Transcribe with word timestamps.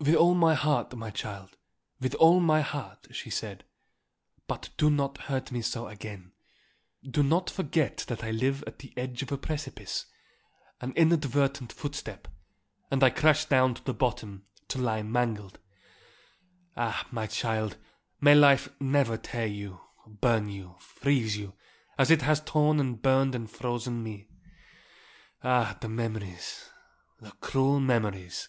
"With 0.00 0.16
all 0.16 0.34
my 0.34 0.54
heart, 0.54 0.92
my 0.96 1.10
child, 1.10 1.56
with 2.00 2.14
all 2.16 2.40
my 2.40 2.62
heart," 2.62 3.06
she 3.12 3.30
said. 3.30 3.62
"But 4.48 4.70
do 4.76 4.90
not 4.90 5.18
hurt 5.18 5.52
me 5.52 5.62
so 5.62 5.86
again. 5.86 6.32
Do 7.08 7.22
not 7.22 7.48
forget 7.48 7.98
that 8.08 8.24
I 8.24 8.32
live 8.32 8.64
at 8.66 8.80
the 8.80 8.92
edge 8.98 9.22
of 9.22 9.30
a 9.30 9.38
precipice; 9.38 10.06
an 10.80 10.92
inadvertent 10.96 11.70
footstep, 11.72 12.26
and 12.90 13.04
I 13.04 13.10
crash 13.10 13.44
down 13.44 13.74
to 13.74 13.84
the 13.84 13.94
bottom, 13.94 14.46
to 14.66 14.78
lie 14.78 15.02
mangled. 15.04 15.60
Ah, 16.76 17.06
my 17.12 17.28
child, 17.28 17.76
may 18.20 18.34
life 18.34 18.68
never 18.80 19.16
tear 19.16 19.46
you, 19.46 19.80
burn 20.04 20.48
you, 20.48 20.74
freeze 20.80 21.36
you, 21.36 21.52
as 21.96 22.10
it 22.10 22.22
has 22.22 22.40
torn 22.40 22.80
and 22.80 23.00
burned 23.00 23.36
and 23.36 23.48
frozen 23.48 24.02
me. 24.02 24.28
Ah, 25.44 25.78
the 25.80 25.88
memories, 25.88 26.68
the 27.20 27.30
cruel 27.40 27.78
memories!" 27.78 28.48